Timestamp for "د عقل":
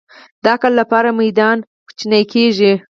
0.43-0.71